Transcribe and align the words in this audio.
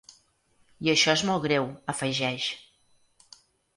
I 0.87 0.89
això 0.93 1.13
és 1.19 1.23
molt 1.31 1.45
greu, 1.45 1.67
afegeix. 1.95 2.49